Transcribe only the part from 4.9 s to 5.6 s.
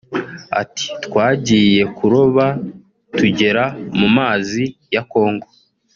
ya Congo